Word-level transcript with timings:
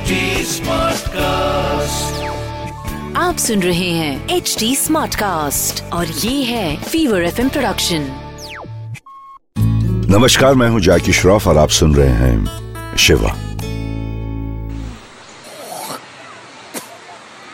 HD 0.00 0.12
Smartcast. 0.44 2.04
आप 3.16 3.36
सुन 3.38 3.62
रहे 3.62 3.90
हैं 3.90 4.28
एच 4.28 4.56
डी 4.58 4.76
स्मार्ट 4.76 5.14
कास्ट 5.14 5.92
और 5.92 6.06
ये 6.06 6.44
है 6.44 6.82
फीवर 6.82 7.22
एफ़ 7.22 7.48
प्रोडक्शन 7.48 8.10
नमस्कार 10.10 10.54
मैं 10.54 10.68
हूँ 10.68 10.80
जैकी 10.80 11.12
श्रॉफ 11.12 11.48
और 11.48 11.58
आप 11.58 11.68
सुन 11.68 11.94
रहे 11.94 12.08
हैं 12.08 12.96
शिवा। 12.96 13.30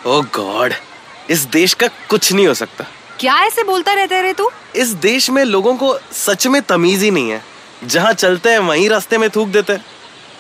ओ 0.07 0.23
गॉड 0.23 0.73
Oh 0.73 1.31
इस 1.31 1.45
देश 1.45 1.75
का 1.75 1.87
कुछ 1.87 2.33
नहीं 2.33 2.47
हो 2.47 2.55
सकता। 2.55 2.85
क्या 3.21 3.39
ऐसे 3.39 3.65
बोलता 3.65 3.93
रहता 3.93 4.17
है 4.17 4.23
रे 4.23 4.33
तू? 4.33 4.51
इस 4.77 4.89
देश 4.89 5.31
में 5.31 5.45
लोगों 5.45 5.77
को 5.77 5.99
सच 6.13 6.47
में 6.47 6.63
तमीज 6.63 7.03
ही 7.03 7.11
नहीं 7.11 7.31
है। 7.31 7.43
जहाँ 7.85 8.13
चलते 8.13 8.51
हैं 8.51 8.59
वहीं 8.59 8.89
रास्ते 8.89 9.19
में 9.19 9.31
थूक 9.31 9.49
देते 9.49 9.73
हैं। 9.73 9.85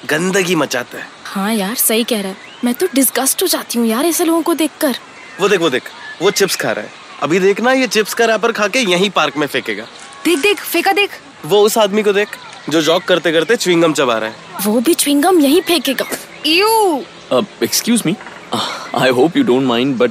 गंदगी 0.04 0.54
मचाता 0.54 0.98
है। 0.98 1.06
हाँ 1.24 1.52
यार 1.55 1.74
सही 1.74 2.04
कह 2.04 2.20
रहा 2.20 2.30
है। 2.30 2.37
मैं 2.64 2.74
तो 2.74 2.87
डिस्गस्ट 2.95 3.42
हो 3.42 3.46
जाती 3.46 3.78
हूँ 3.78 3.87
यार 3.87 4.06
ऐसे 4.06 4.24
लोगों 4.24 4.42
को 4.42 4.54
देखकर। 4.54 4.96
वो 5.41 5.48
देख 5.48 5.60
वो 5.60 5.70
देख 5.70 5.82
वो 6.23 6.30
चिप्स 6.30 6.56
खा 6.56 6.73
रहा 6.73 6.84
है। 6.84 6.91
अभी 7.23 7.41
देखना 7.41 7.73
ये 7.73 7.87
चिप्स 7.87 8.14
का 8.14 8.24
रैपर 8.24 8.52
खा 8.52 8.68
के 8.68 8.78
यहीं 8.78 9.10
पार्क 9.10 9.37
में 9.37 9.46
फेंकेगा। 9.46 9.84
देख 10.24 10.38
देख 10.38 10.64
फेंका 10.64 10.92
देख। 10.92 11.10
वो 11.46 11.60
उस 11.62 11.78
आदमी 11.78 12.02
को 12.02 12.12
देख 12.12 12.28
जो 12.70 12.82
जॉग 12.82 13.04
करते 13.04 13.32
करते 13.32 13.56
च्विंगम 13.56 13.92
चबा 13.92 14.18
रहा 14.18 14.30
है। 14.30 14.37
वो 14.66 14.80
भी 14.80 14.95
च्विंगम 14.95 15.40
यहीं 15.40 15.60
फेंकेगा। 15.60 16.04
You 16.46 17.04
Uh, 17.30 17.45
excuse 17.60 18.02
me. 18.06 18.12
Uh, 18.52 18.66
I 18.95 19.10
hope 19.10 19.37
you 19.37 19.45
don't 19.45 19.66
mind, 19.66 19.98
but 19.98 20.10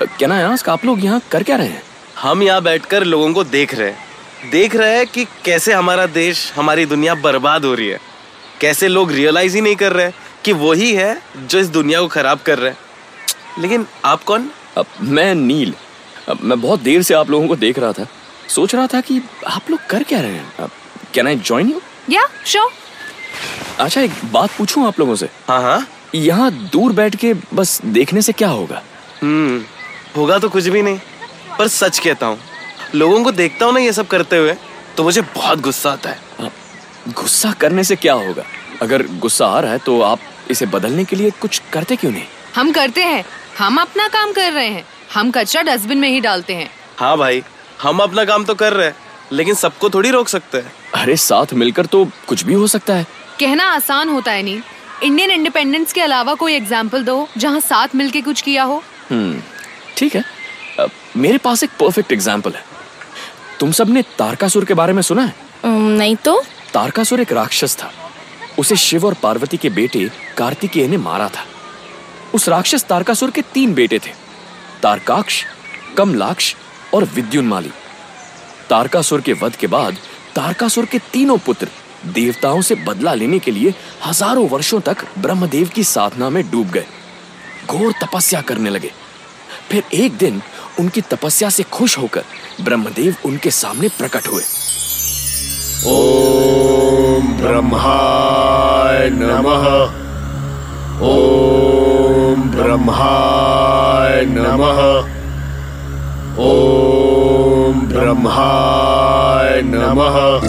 uh, 0.00 0.06
can 0.18 0.32
I 0.32 0.40
ask 0.52 0.68
आप 0.68 0.84
लोग 0.84 1.04
यहाँ 1.04 1.20
कर 1.30 1.42
क्या 1.42 1.56
रहे 1.56 1.68
हैं? 1.68 1.82
हम 2.18 2.42
यहाँ 2.42 2.62
बैठकर 2.62 3.04
लोगों 3.04 3.32
को 3.32 3.44
देख 3.44 3.74
रहे 3.74 3.90
हैं। 3.90 4.50
देख 4.50 4.76
रहे 4.76 4.96
हैं 4.96 5.06
कि 5.06 5.24
कैसे 5.24 5.72
हमारा 5.72 6.06
देश 6.06 6.52
हमारी 6.56 6.86
दुनिया 6.86 7.14
बर्बाद 7.14 7.64
हो 7.64 7.74
रही 7.74 7.88
है। 7.88 8.00
कैसे 8.62 8.88
लोग 8.88 9.12
रियलाइज़ 9.12 9.54
ही 9.54 9.60
नहीं 9.60 9.76
कर 9.76 9.92
रहे 9.92 10.10
कि 10.44 10.52
वही 10.52 10.92
है 10.94 11.22
जो 11.36 11.58
इस 11.58 11.68
दुनिया 11.68 12.00
को 12.00 12.08
खराब 12.08 12.40
कर 12.46 12.58
रहे 12.58 12.70
हैं। 12.70 12.78
लेकिन 13.58 13.86
आप 14.04 14.22
कौन? 14.24 14.50
uh, 14.78 14.84
मैं 15.00 15.34
नील। 15.34 15.74
uh, 16.28 16.40
मैं 16.40 16.60
बहुत 16.60 16.80
देर 16.80 17.02
से 17.02 17.14
आप 17.14 17.30
लोगों 17.30 17.48
को 17.48 17.56
देख 17.56 17.78
रहा 17.78 17.92
था। 17.92 18.06
सोच 18.48 18.74
रहा 18.74 18.86
था 18.86 19.00
कि 19.00 19.20
आप 19.46 19.70
लोग 19.70 19.86
कर 19.86 20.02
क्या 20.02 20.20
रहे 20.20 20.32
हैं? 20.32 20.68
कैन 21.14 21.26
आई 21.26 21.36
ज्वाइन 21.36 21.68
यू 21.68 21.80
या 22.10 22.22
शो 22.46 22.70
अच्छा 23.78 24.00
एक 24.00 24.10
बात 24.32 24.50
पूछूँ 24.58 24.86
आप 24.86 24.98
लोगों 25.00 25.16
से? 25.16 25.28
हाँ 25.48 25.60
हाँ। 25.62 25.86
यहाँ 26.14 26.50
दूर 26.72 26.92
बैठ 26.92 27.16
के 27.16 27.34
बस 27.54 27.80
देखने 27.84 28.22
से 28.22 28.32
क्या 28.32 28.48
होगा? 28.48 28.82
हम्म 29.22 29.62
होगा 30.16 30.38
तो 30.38 30.48
कुछ 30.48 30.66
भी 30.66 30.82
नहीं 30.82 30.98
पर 31.58 31.68
सच 31.68 31.98
कहता 31.98 32.26
हूँ 32.26 32.38
लोगों 32.94 33.22
को 33.24 33.32
देखता 33.32 33.66
हूँ 33.66 33.74
ना 33.74 33.80
ये 33.80 33.92
सब 33.92 34.06
करते 34.06 34.36
हुए 34.36 34.56
तो 34.96 35.04
मुझे 35.04 35.20
बहुत 35.20 35.60
गुस्सा 35.60 35.92
आता 35.92 36.10
है। 36.10 36.18
uh, 36.40 36.50
गुस्सा 37.08 37.52
करने 37.52 37.84
से 37.84 37.96
क्या 37.96 38.12
होगा? 38.14 38.42
अगर 38.82 39.06
गुस्सा 39.18 39.46
आ 39.46 39.60
रहा 39.60 39.72
है 39.72 39.78
तो 39.78 40.00
आप 40.02 40.18
इसे 40.50 40.66
बदलने 40.66 41.04
के 41.04 41.16
लिए 41.16 41.30
कुछ 41.30 41.60
करते 41.72 41.96
क्यों 41.96 42.12
नहीं? 42.12 42.24
हम 42.54 42.72
करते 42.72 43.02
हैं। 43.02 43.24
हम 43.58 43.80
अपना 43.80 44.06
काम 44.08 44.32
कर 44.32 44.52
रहे 44.52 44.66
हैं। 44.66 44.84
हम 45.14 45.30
कचरा 45.30 45.62
डस्टबिन 45.62 45.98
में 45.98 46.08
ही 46.08 46.20
डालते 46.20 46.54
हैं। 46.54 46.70
हाँ 46.98 47.16
भाई 47.18 47.42
हम 47.82 47.98
अपना 47.98 48.24
काम 48.24 48.44
तो 48.44 48.54
कर 48.54 48.72
रहे 48.72 48.86
हैं 48.86 48.96
लेकिन 49.32 49.54
सबको 49.54 49.90
थोड़ी 49.90 50.10
रोक 50.10 50.28
सकते 50.28 50.58
हैं। 50.58 50.72
अरे 50.94 51.16
साथ 51.16 51.52
मिलकर 51.54 51.86
तो 51.86 52.04
कुछ 52.28 52.44
भी 52.44 52.54
हो 52.54 52.66
सकता 52.66 52.94
है। 52.94 53.06
कहना 53.40 53.64
आसान 53.64 54.08
होता 54.08 54.32
है 54.32 54.42
नहीं 54.42 54.60
इंडियन 55.02 55.30
इंडिपेंडेंस 55.30 55.92
के 55.92 56.00
अलावा 56.00 56.34
कोई 56.34 56.54
एग्ज़ाम्पल 56.54 57.04
दो 57.04 57.28
जहाँ 57.36 57.60
साथ 57.60 57.94
मिलके 57.94 58.20
कुछ 58.20 58.40
किया 58.40 58.62
हो? 58.62 58.82
हम्म 59.10 59.40
ठीक 59.96 60.14
है। 60.14 60.24
अ, 60.78 60.86
मेरे 61.16 61.38
पास 61.38 61.62
एक 61.62 61.70
परफेक्ट 61.80 62.12
एग्ज़ाम्पल 62.12 62.52
है। 62.52 62.64
तुम 63.60 63.72
सबने 63.72 64.02
तारकासुर 64.18 64.64
के 64.64 64.74
बारे 64.74 64.92
में 64.92 65.02
सुना 65.02 65.22
है? 65.22 65.34
नहीं 65.64 66.16
तो? 66.16 66.42
तारकासुर 66.74 67.20
एक 67.20 67.32
राक्षस 67.32 67.76
था। 67.76 67.90
उसे 68.58 68.76
शिव 68.76 69.06
और 69.06 69.14
पार्वती 69.14 69.56
के 69.56 69.70
बेटे 69.70 70.08
कार्तिकेय 70.38 70.86
ने 70.88 70.96
मारा 70.96 71.28
था। 71.28 71.44
उस 72.34 72.48
राक्षस 72.48 72.84
तारकासुर 72.84 73.30
के 73.30 73.42
तीन 73.54 73.74
बेटे 73.74 73.98
थे, 73.98 74.10
तारकाक्ष, 74.82 75.42
कमलाक्ष 75.96 76.54
और 76.94 77.04
विद्युन्माली। 77.04 77.70
तारकासुर 78.70 79.20
के 79.20 79.32
वध 79.32 79.56
के 79.56 79.66
बाद 79.66 79.96
तारकासुर 80.34 80.86
के 80.86 80.98
तीनों 81.12 81.38
पुत्र 81.38 81.68
देवताओं 82.06 82.60
से 82.62 82.74
बदला 82.74 83.14
लेने 83.14 83.38
के 83.38 83.50
लिए 83.50 83.74
हज़ारों 84.04 84.48
वर्षों 84.48 84.80
तक 84.80 85.04
ब्रह्मदेव 85.18 85.68
की 85.68 85.84
साधना 85.84 86.30
में 86.30 86.42
डूब 86.50 86.70
गए। 86.70 86.86
घोर 87.66 87.92
तपस्या 88.02 88.40
करने 88.40 88.70
लगे। 88.70 88.90
फिर 89.70 89.84
एक 89.94 90.16
दिन 90.18 90.42
उनकी 90.80 91.00
तपस्या 91.00 91.50
से 91.50 91.62
खुश 91.72 91.98
होकर 91.98 92.24
ब्रह्मदेव 92.60 93.16
उनके 93.24 93.50
सामने 93.50 93.88
प्रकट 93.88 94.28
हुए। 94.28 94.42
ब्रह्माय 97.26 99.10
नमः। 99.10 99.84
ओम 101.02 102.42
ब्रह्माय 102.50 104.24
नमः। 104.24 105.08
ओम 106.38 107.80
ब्रह्माय 107.80 109.62
नमः। 109.64 110.40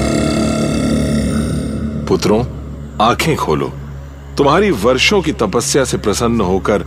पुत्रों 2.07 2.43
आँखें 3.01 3.37
खोलो। 3.37 3.71
तुम्हारी 4.37 4.71
वर्षों 4.71 5.21
की 5.21 5.31
तपस्या 5.31 5.83
से 5.83 5.97
प्रसन्न 5.97 6.41
होकर 6.41 6.85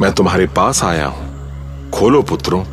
मैं 0.00 0.12
तुम्हारे 0.12 0.46
पास 0.46 0.84
आया 0.84 1.06
हूँ। 1.06 1.28
खोलो 1.90 2.22
पुत्रों 2.22 2.64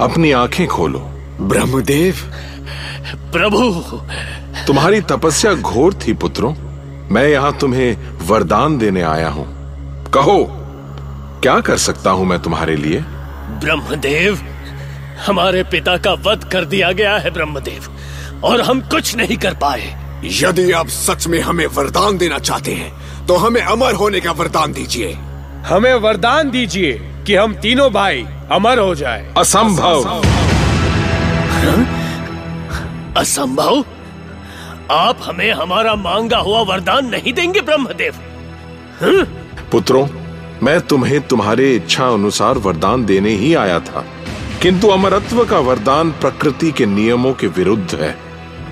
अपनी 0.00 0.32
आँखें 0.32 0.68
खोलो। 0.68 1.10
ब्रह्मदेव 1.40 2.14
प्रभु! 3.32 3.58
तुम्हारी 4.64 5.00
तपस्या 5.00 5.52
घोर 5.54 5.94
थी 6.02 6.12
पुत्रों। 6.14 6.54
मैं 7.10 7.26
यहाँ 7.28 7.52
तुम्हें 7.58 7.96
वरदान 8.26 8.78
देने 8.78 9.02
आया 9.04 9.28
हूँ। 9.28 9.46
कहो 10.12 10.38
क्या 11.42 11.58
कर 11.60 11.76
सकता 11.78 12.10
हूँ 12.10 12.26
मैं 12.26 12.38
तुम्हारे 12.42 12.76
लिए? 12.76 13.00
ब्रह्मदेव 13.60 14.38
हमारे 15.26 15.62
पिता 15.64 15.96
का 15.96 16.12
वध 16.26 16.44
कर 16.44 16.64
दिया 16.64 16.90
गया 16.92 17.16
है 17.16 17.30
ब्रह्मदेव 17.30 18.42
और 18.44 18.60
हम 18.60 18.80
कुछ 18.90 19.14
नहीं 19.16 19.36
कर 19.36 19.54
पाए। 19.54 19.94
यदि 20.24 20.70
आप 20.72 20.88
सच 20.88 21.26
में 21.26 21.40
हमें 21.40 21.66
वरदान 21.66 22.18
देना 22.18 22.38
चाहते 22.38 22.72
हैं 22.74 23.26
तो 23.26 23.36
हमें 23.36 23.60
अमर 23.62 23.94
होने 23.94 24.20
का 24.20 24.32
वरदान 24.32 24.72
दीजिए। 24.72 25.12
हमें 25.66 25.94
वरदान 25.94 26.50
दीजिए 26.50 26.92
कि 27.26 27.34
हम 27.34 27.54
तीनों 27.54 27.90
भाई 27.92 28.26
अमर 28.52 28.78
हो 28.78 28.94
जाए। 28.94 29.32
असंभव। 29.38 30.04
असंभव? 33.16 33.84
आप 34.90 35.18
हमें 35.22 35.52
हमारा 35.52 35.94
मांगा 35.94 36.38
हुआ 36.38 36.60
वरदान 36.60 37.06
नहीं 37.06 37.32
देंगे 37.32 37.60
ब्रह्मदेव। 37.60 38.14
पुत्रों 39.72 40.06
मैं 40.62 40.80
तुम्हें 40.80 41.20
तुम्हारे 41.20 41.74
इच्छा 41.74 42.06
अनुसार 42.08 42.58
वरदान 42.58 43.04
देने 43.04 43.30
ही 43.30 43.54
आया 43.54 43.80
था। 43.80 44.04
किंतु 44.62 44.88
अमरत्व 44.88 45.44
का 45.44 45.58
वरदान 45.58 46.10
प्रकृति 46.10 46.70
के 46.72 46.86
नियमों 46.86 47.32
के 47.32 47.46
विरुद्ध 47.46 47.94
है। 47.94 48.14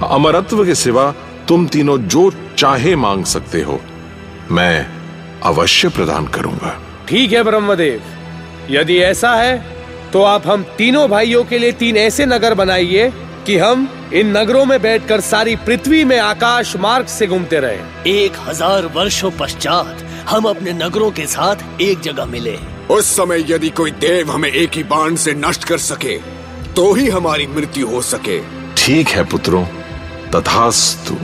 अमरत्व 0.03 0.65
के 0.65 0.75
सिवा 0.75 1.13
तुम 1.49 1.67
तीनों 1.67 1.99
जो 1.99 2.31
चाहे 2.59 2.97
मांग 2.97 3.25
सकते 3.25 3.63
हो। 3.63 3.81
मैं 4.51 4.87
अवश्य 5.45 5.89
प्रदान 5.89 6.27
करूँगा। 6.27 6.79
ठीक 7.09 7.33
है 7.33 7.43
ब्रह्मदेव। 7.43 8.03
यदि 8.71 8.99
ऐसा 8.99 9.35
है 9.35 9.57
तो 10.13 10.23
आप 10.23 10.47
हम 10.47 10.63
तीनों 10.79 11.09
भाइयों 11.09 11.45
के 11.45 11.59
लिए 11.59 11.73
तीन 11.73 11.97
ऐसे 11.97 12.27
नगर 12.27 12.55
बनाइए 12.55 13.13
कि 13.47 13.57
हम 13.59 13.89
इन 14.15 14.37
नगरों 14.37 14.65
में 14.65 14.81
बैठकर 14.83 15.21
सारी 15.21 15.57
पृथ्वी 15.57 16.05
में 16.05 16.19
आकाश 16.19 16.75
मार्ग 16.77 17.07
से 17.07 17.27
घूमते 17.27 17.61
रहे। 17.61 18.13
एक 18.13 18.37
हज़ार 18.41 18.87
वर्षो 18.95 19.31
पश्चात 19.41 20.05
हम 20.29 20.45
अपने 20.45 20.73
नगरों 20.75 21.11
के 21.11 21.27
साथ 21.27 21.81
एक 21.81 22.01
जगह 22.01 22.25
मिले। 22.27 22.57
उस 22.91 23.15
समय 23.17 23.45
यदि 23.49 23.71
कोई 23.71 23.91
देव 24.01 24.31
हमें 24.31 24.49
एक 24.51 24.75
ही 24.75 24.83
बाण 24.85 25.17
से 25.17 25.35
नष्ट 25.37 25.65
कर 25.65 25.79
सके 25.81 26.17
तो 26.75 26.93
ही 26.95 27.09
हमारी 27.09 27.47
मृत्यु 27.47 27.87
हो 27.87 28.01
सके। 28.03 28.41
ठीक 28.77 29.09
है 29.09 29.25
पुत्रों 29.25 29.65
तथास्तु। 30.31 31.17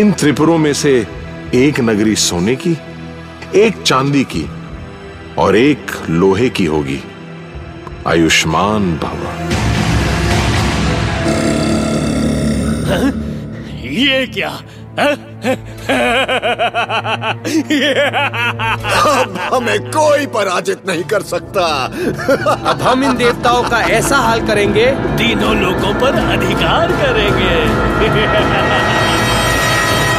इन 0.00 0.12
त्रिपुरों 0.12 0.58
में 0.58 0.72
से 0.74 0.94
एक 1.54 1.80
नगरी 1.80 2.14
सोने 2.18 2.56
की 2.56 2.76
एक 3.56 3.82
चांदी 3.82 4.24
की 4.26 4.46
और 5.38 5.56
एक 5.56 5.92
लोहे 6.10 6.48
की 6.50 6.64
होगी। 6.66 7.00
आयुष्मान 8.06 8.96
ये 13.84 14.26
क्या? 14.26 14.48
अब 19.12 19.38
हमें 19.54 19.80
कोई 19.80 20.26
पराजित 20.26 20.86
नहीं 20.88 21.04
कर 21.04 21.22
सकता। 21.22 21.84
अब 22.70 22.82
हम 22.82 23.04
इन 23.04 23.16
देवताओं 23.16 23.62
का 23.62 23.80
ऐसा 23.80 24.16
हाल 24.16 24.46
करेंगे। 24.46 24.86
तीनों 25.18 25.56
लोगों 25.56 25.94
पर 26.00 26.14
अधिकार 26.14 26.92
करेंगे। 26.92 27.56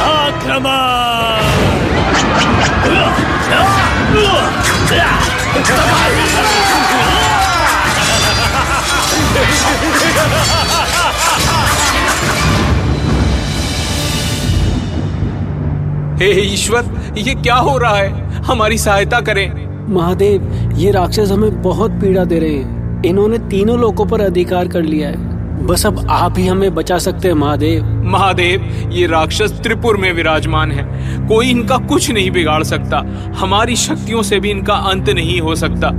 आक्रमण! 0.02 1.16
हे 16.16 16.30
ईश्वर 16.54 17.14
ये 17.18 17.34
क्या 17.34 17.54
हो 17.54 17.78
रहा 17.78 17.96
है? 17.96 18.30
हमारी 18.42 18.78
सहायता 18.78 19.20
करें। 19.20 19.94
महादेव 19.94 20.70
ये 20.76 20.90
राक्षस 20.90 21.30
हमें 21.30 21.62
बहुत 21.62 21.90
पीड़ा 21.90 22.24
दे 22.24 22.38
रहे 22.38 22.54
हैं। 22.54 23.02
इन्होंने 23.04 23.38
तीनों 23.38 23.78
लोगों 23.78 24.06
पर 24.06 24.20
अधिकार 24.20 24.68
कर 24.68 24.82
लिया 24.82 25.08
है। 25.08 25.66
बस 25.66 25.86
अब 25.86 26.06
आप 26.10 26.38
ही 26.38 26.46
हमें 26.46 26.74
बचा 26.74 26.98
सकते 26.98 27.28
हैं 27.28 27.34
महादेव। 27.34 27.84
महादेव 28.04 28.90
ये 28.92 29.06
राक्षस 29.06 29.52
त्रिपुर 29.62 29.96
में 29.96 30.12
विराजमान 30.12 30.72
है। 30.72 30.84
कोई 31.26 31.50
इनका 31.50 31.76
कुछ 31.76 32.10
नहीं 32.10 32.30
बिगाड़ 32.30 32.62
सकता। 32.62 33.04
हमारी 33.36 33.76
शक्तियों 33.76 34.22
से 34.22 34.40
भी 34.40 34.50
इनका 34.50 34.74
अंत 34.74 35.10
नहीं 35.10 35.40
हो 35.40 35.54
सकता 35.54 35.90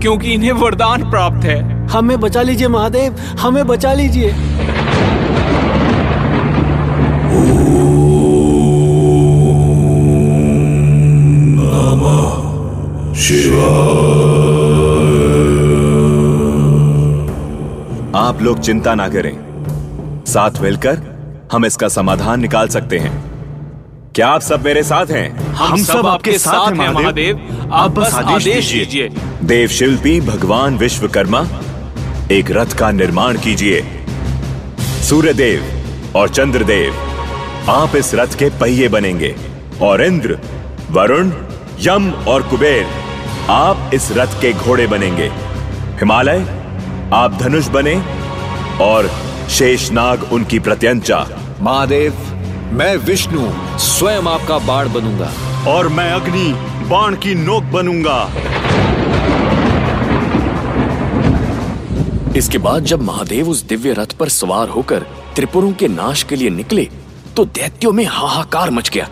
क्योंकि 0.00 0.32
इन्हें 0.32 0.52
वरदान 0.52 1.10
प्राप्त 1.10 1.44
है। 1.44 1.88
हमें 1.88 2.20
बचा 2.20 2.42
लीजिए 2.42 2.68
महादेव। 2.68 3.16
हमें 3.40 3.66
बचा 3.66 3.92
लीजिए। 3.92 4.34
आप 18.16 18.38
लोग 18.42 18.60
चिंता 18.60 18.94
ना 18.94 19.08
करें। 19.08 20.24
साथ 20.26 20.50
मिलकर 20.60 20.98
हम 21.52 21.66
इसका 21.66 21.88
समाधान 21.88 22.40
निकाल 22.40 22.68
सकते 22.68 22.98
हैं। 22.98 23.24
क्या 24.14 24.28
आप 24.28 24.40
सब 24.40 24.64
मेरे 24.64 24.82
साथ 24.82 25.06
हैं? 25.06 25.38
हम 25.38 25.72
हम 25.72 25.82
सब 25.82 25.92
सब 25.92 26.06
आपके 26.06 26.38
साथ 26.38 26.52
साथ 26.52 26.72
हैं 26.72 26.88
महादेव। 26.90 27.68
आप 27.72 27.90
बस 27.90 28.14
आदेश 28.14 28.72
दीजिए। 28.72 29.10
देव 29.44 29.68
शिल्पी 29.68 30.20
भगवान 30.20 30.78
विश्वकर्मा 30.78 31.46
एक 32.32 32.50
रथ 32.50 32.78
का 32.78 32.90
निर्माण 32.90 33.38
कीजिए। 33.38 33.82
सूर्यदेव 34.80 35.62
और 36.16 36.28
चंद्रदेव 36.28 36.94
आप 37.70 37.96
इस 37.96 38.14
रथ 38.14 38.38
के 38.38 38.50
पहिए 38.50 38.88
बनेंगे 38.88 39.36
और 39.82 40.02
इंद्र 40.02 40.38
वरुण 40.90 41.30
यम 41.80 42.10
और 42.10 42.42
कुबेर 42.42 43.03
आप 43.50 43.90
इस 43.94 44.10
रथ 44.12 44.40
के 44.40 44.52
घोड़े 44.52 44.86
बनेंगे। 44.86 45.26
हिमालय 45.98 46.38
आप 47.12 47.34
धनुष 47.40 47.66
बने 47.68 47.94
और 48.82 49.08
शेषनाग 49.50 50.22
उनकी 50.32 50.58
प्रत्यंचा। 50.58 51.18
महादेव 51.60 52.14
मैं 52.72 52.96
विष्णु 52.96 53.48
स्वयं 53.78 54.28
आपका 54.28 54.58
बाण 54.58 54.92
बनूँगा। 54.92 55.30
और 55.70 55.88
मैं 55.88 56.10
अग्नि 56.12 56.52
बाण 56.88 57.16
की 57.16 57.34
नोक 57.34 57.64
बनूँगा। 57.64 58.18
इसके 62.36 62.58
बाद 62.58 62.84
जब 62.84 63.02
महादेव 63.02 63.48
उस 63.48 63.62
दिव्य 63.62 63.92
रथ 63.92 64.16
पर 64.20 64.28
सवार 64.28 64.68
होकर 64.68 65.06
त्रिपुरों 65.34 65.72
के 65.72 65.88
नाश 65.88 66.22
के 66.22 66.36
लिए 66.36 66.50
निकले 66.50 66.88
तो 67.36 67.44
दैत्यों 67.44 67.92
में 67.92 68.04
हाहाकार 68.04 68.70
मच 68.70 68.90
गया। 68.90 69.08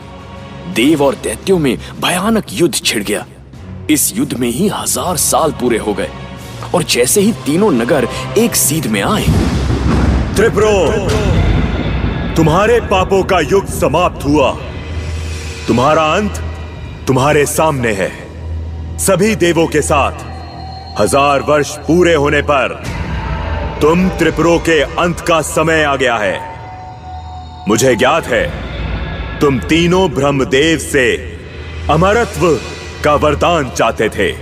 देव 0.75 1.05
और 1.05 1.15
दैत्यों 1.15 1.59
में 1.59 1.77
भयानक 2.01 2.47
युद्ध 2.53 2.75
छिड़ 2.75 3.03
गया। 3.05 3.25
इस 3.91 4.13
युद्ध 4.17 4.33
में 4.39 4.49
ही 4.49 4.69
हज़ार 4.69 5.17
साल 5.17 5.53
पूरे 5.53 5.79
हो 5.79 5.95
गए 5.95 6.09
और 6.75 6.83
जैसे 6.85 7.21
ही 7.21 7.33
तीनों 7.47 7.71
नगर 7.73 8.09
एक 8.39 8.57
सीध 8.57 8.87
में 8.87 9.01
आए। 9.03 9.25
त्रिपुरो, 10.37 10.73
तुम्हारे 12.37 12.81
पापों 12.91 13.23
का 13.25 13.41
युग 13.43 13.67
समाप्त 13.71 14.25
हुआ। 14.25 14.51
तुम्हारा 15.69 16.05
अंत 16.15 16.43
तुम्हारे 17.07 17.45
सामने 17.47 17.93
है। 17.93 18.11
सभी 18.99 19.35
देवों 19.37 19.67
के 19.67 19.83
साथ 19.83 20.25
हज़ार 21.01 21.41
वर्ष 21.41 21.77
पूरे 21.79 22.15
होने 22.15 22.43
पर 22.43 22.83
तुम 23.83 24.09
त्रिपुरों 24.09 24.59
के 24.61 24.81
अंत 24.81 25.21
का 25.21 25.41
समय 25.43 25.85
आ 25.85 25.95
गया 25.97 26.17
है। 26.17 26.41
मुझे 27.69 27.95
ज्ञात 27.97 28.27
है, 28.27 28.45
तुम 29.41 29.59
तीनों 29.69 30.09
ब्रह्मदेव 30.11 30.79
से 30.81 31.07
अमरत्व 31.91 32.47
का 33.05 33.15
वरदान 33.15 33.71
चाहते 33.71 34.09
थे, 34.09 34.33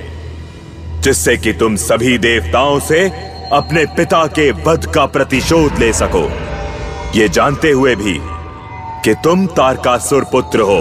जिससे 1.00 1.36
कि 1.36 1.52
तुम 1.52 1.76
सभी 1.76 2.18
देवताओं 2.18 2.80
से 2.80 3.08
अपने 3.52 3.86
पिता 3.86 4.26
के 4.26 4.50
वध 4.50 4.86
का 4.86 5.06
प्रतिशोध 5.06 5.78
ले 5.78 5.92
सको। 5.92 6.30
ये 7.18 7.28
जानते 7.28 7.70
हुए 7.70 7.96
भी 7.96 8.20
कि 9.04 9.14
तुम 9.14 9.46
तारकासुर 9.46 10.24
पुत्र 10.24 10.60
हो। 10.60 10.80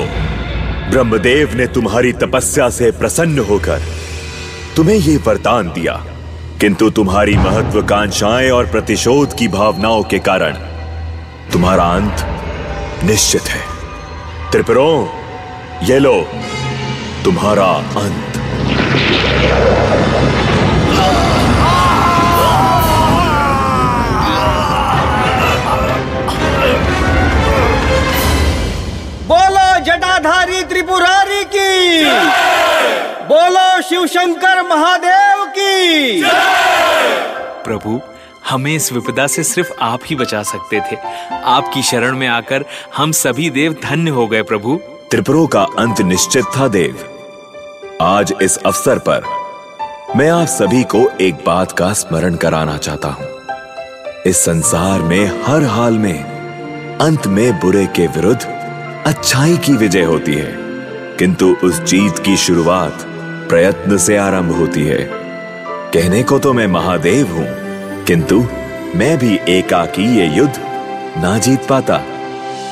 ब्रह्मदेव 0.91 1.55
ने 1.55 1.67
तुम्हारी 1.67 2.13
तपस्या 2.13 2.69
से 2.69 2.91
प्रसन्न 2.91 3.39
होकर 3.39 3.81
तुम्हें 4.75 4.95
ये 4.95 5.17
वरदान 5.17 5.67
दिया। 5.67 6.05
किंतु 6.59 6.89
तुम्हारी 6.89 7.35
महत्वाकांक्षाएँ 7.35 8.49
और 8.49 8.65
प्रतिशोध 8.65 9.33
की 9.33 9.47
भावनाओं 9.47 10.03
के 10.03 10.19
कारण 10.19 10.53
तुम्हारा 11.51 11.83
अंत 11.83 12.15
निश्चित 13.03 13.41
है। 13.41 13.61
त्रिपुरों, 14.51 15.07
ये 15.83 15.99
लो। 15.99 16.27
तुम्हारा 17.25 17.65
अंत। 17.97 18.25
बोलो 29.27 29.79
जटाधारी 29.79 30.63
त्रिपुरारी 30.63 31.43
की। 31.45 32.05
बोलो 33.25 33.81
शिवशंकर 33.81 34.61
महादेव 34.61 35.45
की। 35.45 36.23
प्रभु 37.63 38.01
हमें 38.49 38.75
इस 38.75 38.93
विपदा 38.93 39.27
से 39.27 39.43
सिर्फ़ 39.43 39.71
आप 39.81 39.99
ही 40.05 40.15
बचा 40.15 40.43
सकते 40.43 40.79
थे। 40.79 40.95
आपकी 41.45 41.83
शरण 41.83 42.17
में 42.17 42.27
आकर 42.27 42.65
हम 42.97 43.11
सभी 43.11 43.49
देव 43.49 43.75
धन्य 43.83 44.11
हो 44.11 44.27
गए 44.27 44.41
प्रभु। 44.41 44.79
त्रिपुरों 45.11 45.47
का 45.47 45.61
अंत 45.61 46.01
निश्चित 46.01 46.45
था, 46.57 46.67
देव। 46.67 46.97
आज 48.01 48.33
इस 48.41 48.57
अवसर 48.57 48.99
पर 48.99 49.23
मैं 50.15 50.29
आप 50.29 50.47
सभी 50.47 50.83
को 50.83 51.09
एक 51.21 51.35
बात 51.45 51.71
का 51.71 51.93
स्मरण 51.93 52.35
कराना 52.35 52.77
चाहता 52.77 53.07
हूँ। 53.07 53.27
इस 54.25 54.37
संसार 54.37 55.01
में, 55.01 55.43
हर 55.43 55.63
हाल 55.63 55.93
में, 55.93 56.23
अंत 56.97 57.27
में 57.27 57.59
बुरे 57.59 57.85
के 57.85 58.07
विरुद्ध 58.07 58.41
अच्छाई 59.05 59.57
की 59.57 59.73
विजय 59.73 60.03
होती 60.03 60.33
है। 60.33 60.55
किंतु 61.17 61.55
उस 61.63 61.81
जीत 61.81 62.19
की 62.19 62.37
शुरुआत 62.37 62.97
प्रयत्न 63.49 63.97
से 63.97 64.17
आरंभ 64.17 64.51
होती 64.51 64.85
है। 64.85 65.09
कहने 65.93 66.23
को 66.23 66.39
तो 66.39 66.53
मैं 66.53 66.67
महादेव 66.67 67.31
हूँ, 67.31 67.47
किंतु 68.03 68.45
मैं 68.95 69.17
भी 69.17 69.39
एकाकी 69.49 70.17
ये 70.17 70.27
युद्ध 70.27 70.55
ना 71.17 71.37
जीत 71.37 71.67
पाता। 71.67 72.01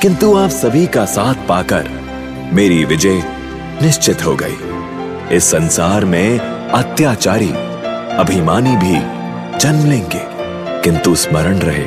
किंतु 0.02 0.36
आप 0.36 0.50
सभी 0.50 0.86
का 0.86 1.04
साथ 1.04 1.34
पाकर 1.34 2.07
मेरी 2.52 2.84
विजय 2.84 3.20
निश्चित 3.82 4.24
हो 4.24 4.34
गई। 4.34 5.36
इस 5.36 5.44
संसार 5.44 6.04
में 6.04 6.38
अत्याचारी 6.38 7.48
अभिमानी 8.18 8.74
भी 8.76 8.94
जन्म 9.58 9.84
लेंगे 9.90 10.22
किंतु 10.82 11.14
स्मरण 11.14 11.58
रहे 11.58 11.84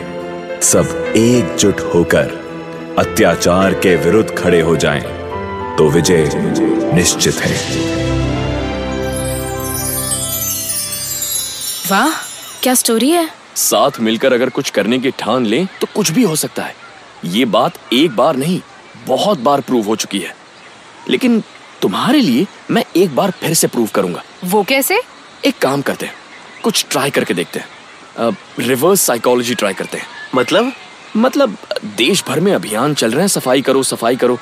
सब 0.62 1.13
एकजुट 1.18 1.80
होकर 1.94 2.96
अत्याचार 3.00 3.74
के 3.74 3.96
विरुद्ध 3.96 4.30
खड़े 4.38 4.60
हो 4.62 4.75
जाएँ, 4.75 5.01
तो 5.77 5.89
विजय 5.89 6.30
निश्चित 6.94 7.36
है। 7.36 7.56
वाह 11.91 12.12
क्या 12.63 12.74
स्टोरी 12.74 13.10
है? 13.10 13.27
साथ 13.56 14.00
मिलकर 14.00 14.34
अगर 14.34 14.50
कुछ 14.50 14.70
करने 14.70 15.00
की 15.00 15.12
ठान 15.12 15.46
लें 15.46 15.65
तो 15.82 15.88
कुछ 15.96 16.12
भी 16.12 16.24
हो 16.24 16.36
सकता 16.36 16.63
है। 16.63 16.75
ये 17.25 17.46
बात 17.48 17.74
एक 17.94 18.15
बार 18.15 18.36
नहीं 18.36 18.62
बहुत 19.08 19.39
बार 19.39 19.62
प्रूव 19.62 19.86
हो 19.86 19.96
चुकी 19.96 20.20
है। 20.20 20.39
लेकिन 21.12 21.44
तुम्हारे 21.82 22.22
लिए 22.22 22.46
मैं 22.72 22.84
एक 22.96 23.15
बार 23.15 23.32
फिर 23.32 23.53
से 23.53 23.68
प्रूव 23.68 23.89
करूँगा। 23.96 24.24
वो 24.44 24.63
कैसे? 24.63 25.01
एक 25.46 25.58
काम 25.58 25.82
करते 25.82 26.06
हैं 26.06 26.13
कुछ 26.63 26.86
ट्राई 26.91 27.10
करके 27.10 27.34
देखते 27.34 27.60
हैं। 27.60 28.36
रिवर्स 28.60 29.01
साइकोलॉजी 29.01 29.56
ट्राई 29.56 29.74
करते 29.74 29.98
हैं। 29.98 30.06
मतलब? 30.36 30.72
मतलब 31.18 31.58
देश 31.98 32.24
भर 32.27 32.39
में 32.39 32.53
अभियान 32.53 32.94
चल 32.94 33.12
रहे 33.12 33.22
हैं 33.22 33.27
सफ़ाई 33.27 33.62
करो 33.62 33.84
सफ़ाई 33.84 34.15
करो 34.15 34.36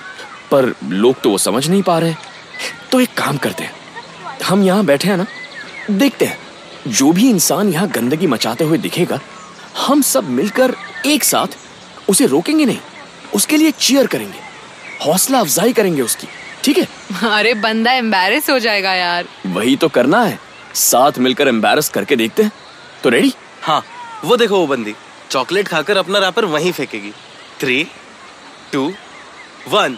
पर 0.52 0.74
लोग 0.84 1.22
तो 1.22 1.30
वो 1.30 1.38
समझ 1.38 1.68
नहीं 1.70 1.82
पा 1.84 1.98
रहे। 2.00 2.16
तो 2.92 3.00
एक 3.02 3.14
काम 3.18 3.38
करते 3.38 3.64
हैं 3.64 3.74
हम 4.46 4.64
यहाँ 4.64 4.86
बैठे 4.86 5.08
हैं 5.10 5.18
ना 5.18 5.26
देखते 5.92 6.26
हैं 6.26 6.38
जो 6.92 7.12
भी 7.12 7.30
इंसान 7.30 7.70
यहाँ 7.70 7.88
गंदगी 7.90 8.28
मचाते 8.28 8.64
हुए 8.64 8.78
दिखेगा 8.78 9.20
हम 9.78 10.02
सब 10.02 10.30
मिलकर 10.30 10.76
एक 11.06 11.24
साथ 11.24 11.58
उसे 12.10 12.26
रोकेंगे 12.26 12.66
नहीं 12.66 12.80
उसके 13.36 13.58
लिए 13.58 13.72
चीयर 13.72 14.08
करेंगे 14.08 14.40
हौसला 15.06 15.40
अफजाई 15.40 15.74
करेंगे 15.74 16.02
उसकी। 16.02 16.28
ठीक 16.64 16.78
है। 16.78 16.88
अरे 17.32 17.54
बंदा 17.62 17.92
एम्बेरस 17.94 18.50
हो 18.50 18.58
जाएगा 18.60 18.94
यार। 18.94 19.28
वही 19.48 19.76
तो 19.76 19.88
करना 19.90 20.24
है। 20.24 20.40
साथ 20.76 21.18
मिलकर 21.18 21.48
एम्बेरस 21.48 21.90
करके 21.90 22.16
देखते 22.16 22.44
हैं। 22.44 22.52
तो 23.04 23.10
रेडी 23.10 23.34
हाँ 23.64 23.84
वो 24.26 24.38
देखो 24.38 24.60
वो 24.60 24.68
बंदी। 24.68 24.94
चॉकलेट 25.32 25.68
खाकर 25.68 25.98
अपना 25.98 26.20
रैपर 26.20 26.46
वहीं 26.46 26.72
फेंकेगी। 26.72 27.12
थ्री 27.60 27.84
टू 28.74 28.92
वन 29.68 29.98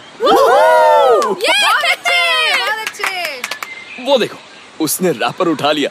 वो 4.06 4.18
देखो 4.18 4.38
उसने 4.80 5.10
रैपर 5.12 5.48
उठा 5.48 5.72
लिया। 5.72 5.90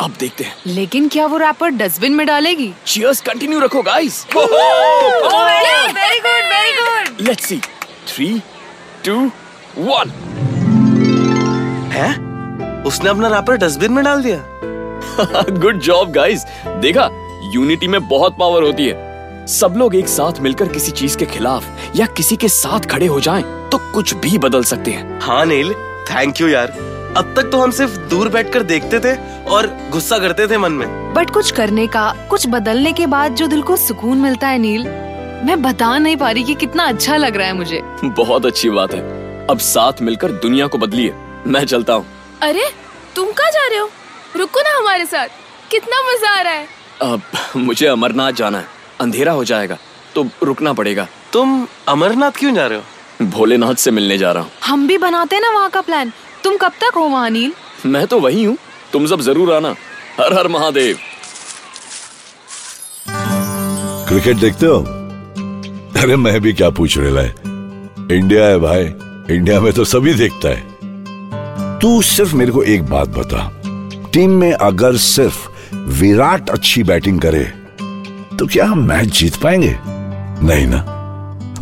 अब 0.00 0.14
देखते 0.20 0.44
हैं। 0.44 0.54
लेकिन 0.66 1.08
क्या 1.08 1.26
वो 1.26 1.36
रैपर 1.38 1.68
डस्टबिन 1.72 2.14
में 2.14 2.26
डालेगी? 2.26 2.72
चीयर्स 2.86 3.20
कंटिन्यू 3.20 3.60
रखो 3.60 3.82
guys 3.82 4.24
very 4.36 6.18
good 6.20 6.44
very 6.52 6.72
good 6.72 7.20
let's 7.28 7.46
see 7.48 7.58
three 8.08 8.28
two 9.04 9.30
one 9.78 10.10
है? 11.92 12.10
उसने 12.82 13.10
अपना 13.10 13.28
रैपर 13.28 13.56
डस्टबिन 13.56 13.92
में 13.92 14.04
डाल 14.04 14.22
दिया। 14.22 14.36
गुड 15.60 15.80
जॉब 15.80 16.10
गाइस 16.12 16.44
देखा 16.66 17.08
यूनिटी 17.54 17.88
में 17.88 18.08
बहुत 18.08 18.36
पावर 18.38 18.62
होती 18.62 18.86
है। 18.86 19.46
सब 19.46 19.74
लोग 19.76 19.94
एक 19.94 20.08
साथ 20.08 20.40
मिलकर 20.40 20.68
किसी 20.68 20.92
चीज़ 20.92 21.16
के 21.16 21.26
खिलाफ 21.26 21.96
या 21.96 22.06
किसी 22.06 22.36
के 22.36 22.48
साथ 22.48 22.80
खड़े 22.80 23.06
हो 23.06 23.20
जाएँ 23.20 23.42
तो 23.72 23.78
कुछ 23.92 24.14
भी 24.14 24.38
बदल 24.38 24.64
सकते 24.64 24.90
हैं। 24.90 25.20
हाँ 25.22 25.44
नील 25.46 25.72
थैंक 26.10 26.40
यू 26.40 26.48
यार. 26.48 26.68
अब 27.16 27.32
तक 27.36 27.50
तो 27.52 27.58
हम 27.58 27.70
सिर्फ़ 27.70 27.98
दूर 27.98 28.28
बैठकर 28.28 28.62
देखते 28.62 28.98
थे 29.00 29.14
और 29.44 29.66
गुस्सा 29.90 30.18
करते 30.18 30.46
थे 30.46 30.58
मन 30.58 30.72
में। 30.72 31.14
बट 31.14 31.30
कुछ 31.30 31.50
करने 31.50 31.86
का 31.86 32.14
कुछ 32.30 32.46
बदलने 32.48 32.92
के 32.92 33.06
बाद 33.06 33.34
जो 33.34 33.46
दिल 33.46 33.62
को 33.62 33.76
सुकून 33.76 34.18
मिलता 34.18 34.48
है 34.48 34.58
नील 34.58 34.88
मैं 35.44 35.62
बता 35.62 35.96
नहीं 35.98 36.16
पा 36.16 36.30
रही 36.30 36.44
कि 36.44 36.54
कितना 36.54 36.84
अच्छा 36.84 37.16
लग 37.16 37.36
रहा 37.36 37.46
है 37.46 37.52
मुझे। 37.52 37.80
बहुत 38.04 38.46
अच्छी 38.46 38.70
बात 38.70 38.94
है। 38.94 39.15
अब 39.50 39.58
साथ 39.60 40.00
मिलकर 40.02 40.32
दुनिया 40.42 40.66
को 40.66 40.78
बदलिए। 40.78 41.12
मैं 41.46 41.64
चलता 41.64 41.92
हूँ। 41.92 42.06
अरे 42.42 42.64
तुम 43.16 43.32
कहाँ 43.32 43.50
जा 43.50 43.66
रहे 43.68 43.78
हो? 43.78 43.90
रुको 44.36 44.60
ना 44.60 44.78
हमारे 44.78 45.06
साथ। 45.06 45.28
कितना 45.70 46.00
मज़ा 46.02 46.30
आ 46.30 46.40
रहा 46.42 46.52
है। 46.52 46.66
अब 47.02 47.22
मुझे 47.56 47.86
अमरनाथ 47.86 48.32
जाना 48.32 48.58
है। 48.58 48.66
अंधेरा 49.00 49.32
हो 49.32 49.44
जाएगा 49.44 49.78
तो 50.14 50.26
रुकना 50.42 50.72
पड़ेगा। 50.72 51.06
तुम 51.32 51.66
अमरनाथ 51.88 52.38
क्यों 52.38 52.54
जा 52.54 52.66
रहे 52.66 52.78
हो? 52.78 53.26
भोलेनाथ 53.28 53.74
से 53.74 53.90
मिलने 53.90 54.18
जा 54.18 54.32
रहा 54.32 54.42
हूँ। 54.42 54.50
हम 54.64 54.86
भी 54.88 54.98
बनाते 54.98 55.40
ना 55.40 55.50
वहाँ 55.50 55.70
का 55.70 55.80
प्लान 55.80 56.12
तुम 56.44 56.56
कब 56.56 56.72
तक 56.80 56.96
हो 56.96 57.08
वहाँ 57.08 57.30
नील 57.30 57.52
मैं 57.86 58.06
तो 58.06 58.20
वही 58.20 58.44
हूँ। 58.44 58.56
तुम 58.92 59.06
सब 59.06 59.20
ज़रूर 59.20 59.52
आना। 59.54 59.74
हर 60.20 60.32
हर 60.32 60.48
महादेव। 60.48 60.98
क्रिकेट 64.08 64.36
देखते 64.36 64.66
हो? 64.66 64.78
अरे 66.02 66.16
मैं 66.16 66.40
भी 66.40 66.52
क्या 66.52 66.70
पूछ 66.72 66.98
रहा 66.98 67.22
है 67.22 67.34
इंडिया 68.12 68.46
है 68.46 68.58
भाई। 68.58 68.84
इंडिया 69.30 69.60
में 69.60 69.72
तो 69.72 69.84
सभी 69.84 70.14
देखता 70.14 70.48
है। 70.48 70.64
तू 71.78 72.02
सिर्फ़ 72.02 72.34
मेरे 72.36 72.52
को 72.52 72.62
एक 72.62 72.82
बात 72.82 73.08
बता। 73.08 73.62
टीम 74.12 74.30
में 74.30 74.52
अगर 74.52 74.96
सिर्फ़ 74.96 75.48
विराट 75.74 76.50
अच्छी 76.50 76.82
बैटिंग 76.82 77.20
करे 77.20 77.44
तो 78.38 78.46
क्या 78.46 78.66
हम 78.66 78.86
मैच 78.88 79.18
जीत 79.18 79.36
पाएँगे? 79.36 79.76
नहीं 80.46 80.66
ना। 80.66 80.78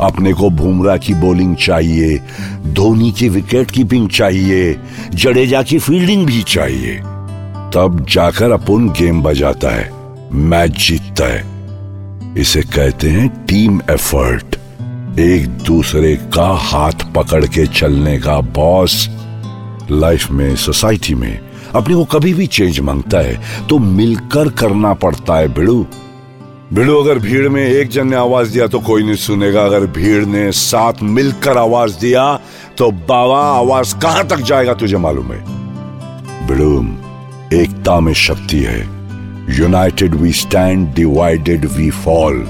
अपने 0.01 0.33
को 0.33 0.51
बुमराह 0.51 0.97
की 0.97 1.15
बॉलिंग 1.15 1.57
चाहिए, 1.57 2.21
धोनी 2.67 3.13
की 3.13 3.29
विकेट 3.29 3.71
कीपिंग 3.71 4.09
चाहिए, 4.09 4.77
जडेजा 5.15 5.63
की 5.63 5.79
फील्डिंग 5.79 6.27
भी 6.27 6.43
चाहिए। 6.43 6.97
तब 7.75 8.07
जाकर 8.11 8.51
अपन 8.51 8.89
गेम 8.89 9.23
बजाता 9.23 9.71
है, 9.71 9.91
मैच 10.33 10.89
जीतता 10.89 11.25
है। 11.25 11.45
इसे 12.39 12.63
कहते 12.63 13.11
हैं 13.11 13.29
टीम 13.45 13.81
एफर्ट 13.91 14.54
एक 15.21 15.49
दूसरे 15.65 16.15
का 16.35 16.47
हाथ 16.61 17.03
पकड़ 17.15 17.45
के 17.47 17.67
चलने 17.67 18.17
का 18.19 18.39
बॉस 18.55 19.09
लाइफ 19.91 20.31
में 20.31 20.55
सोसाइटी 20.57 21.15
में, 21.15 21.41
अपने 21.75 21.95
को 21.95 22.05
कभी 22.05 22.33
भी 22.35 22.47
चेंज 22.47 22.81
माँगता 22.81 23.19
है 23.19 23.67
तो 23.67 23.79
मिलकर 23.79 24.49
करना 24.51 24.93
पड़ता 24.95 25.37
है 25.37 25.53
बिड़ू 25.55 25.87
बिड़ू 26.73 26.99
अगर 27.03 27.19
भीड़ 27.19 27.49
में 27.49 27.63
एक 27.63 27.89
जन 27.89 28.09
ने 28.09 28.17
आवाज़ 28.17 28.53
दिया 28.53 28.67
तो 28.67 28.81
कोई 28.81 29.03
नहीं 29.03 29.17
सुनेगा। 29.17 29.65
अगर 29.65 29.87
भीड़ 29.87 30.25
ने 30.25 30.51
साथ 30.53 31.03
मिलकर 31.03 31.59
आवाज़ 31.59 31.99
दिया 32.01 32.35
तो 32.79 32.91
बाबा, 32.91 33.41
आवाज़ 33.59 33.97
कहाँ 33.97 34.27
तक 34.27 34.41
जाएगा 34.41 34.75
तुझे 34.75 34.97
मालूम 34.97 35.33
है? 35.33 35.45
बिड़ू 36.49 36.81
एकता 37.61 38.01
में 38.01 38.13
शक्ति 38.13 38.59
है। 38.59 38.81
United 39.59 40.15
we 40.15 40.33
stand 40.33 40.95
divided 40.95 41.65
we 41.73 41.91
fall 41.91 42.45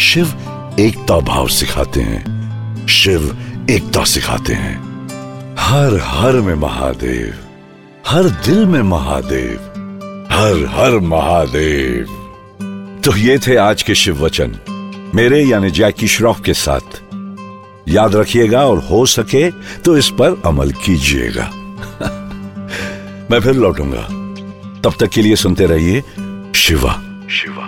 Shiv 0.00 0.34
एकता 0.78 1.20
भाव 1.20 1.48
सिखाते 1.48 2.00
हैं, 2.00 2.86
शिव 2.86 3.38
एकता 3.70 4.04
सिखाते 4.04 4.52
हैं। 4.54 5.06
हर 5.58 6.00
हर 6.04 6.32
में 6.32 6.54
महादेव, 6.54 7.34
हर 8.08 8.22
दिल 8.24 8.66
में 8.66 8.82
महादेव, 8.82 9.56
हर 10.32 10.66
हर 10.70 10.98
महादेव। 10.98 12.04
तो 13.04 13.16
ये 13.16 13.38
थे 13.38 13.56
आज 13.56 13.82
के 13.82 13.94
शिव 13.94 14.24
वचन। 14.24 14.58
मेरे 15.14 15.44
यानी 15.44 15.70
जैकी 15.70 16.08
श्रॉफ 16.08 16.40
के 16.40 16.54
साथ। 16.54 17.02
याद 17.88 18.16
रखिएगा 18.16 18.66
और 18.66 18.78
हो 18.78 19.06
सके 19.06 19.50
तो 19.50 19.96
इस 19.96 20.08
पर 20.08 20.42
अमल 20.46 20.72
कीजिएगा। 20.72 21.50
मैं 23.30 23.40
फिर 23.40 23.54
लौटूँगा। 23.54 24.02
तब 24.80 24.92
तक 25.00 25.06
के 25.06 25.22
लिए 25.22 25.36
सुनते 25.36 25.66
रहिए, 25.66 26.00
शिवा। 26.54 27.22
शिवा। 27.30 27.67